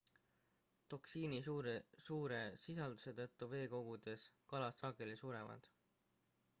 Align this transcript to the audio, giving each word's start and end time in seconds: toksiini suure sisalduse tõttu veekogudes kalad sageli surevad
toksiini 0.93 1.41
suure 1.47 2.39
sisalduse 2.63 3.13
tõttu 3.21 3.49
veekogudes 3.53 4.25
kalad 4.55 4.83
sageli 4.83 5.19
surevad 5.25 5.71